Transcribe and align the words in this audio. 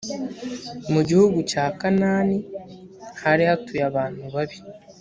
mu 0.93 1.01
gihugu 1.07 1.37
cya 1.51 1.65
kanaani 1.79 2.37
hari 3.21 3.43
hatuye 3.49 3.81
abantu 3.89 4.21
babi 4.33 4.57